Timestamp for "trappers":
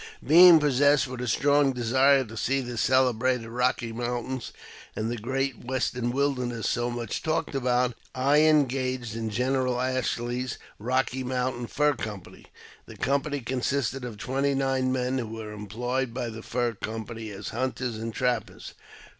18.11-18.73